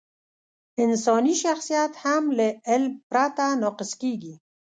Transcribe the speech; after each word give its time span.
انساني 0.83 1.33
شخصیت 1.43 1.93
هم 2.03 2.23
له 2.37 2.47
علم 2.69 2.93
پرته 3.09 3.45
ناقص 3.61 3.91
کېږي. 4.01 4.33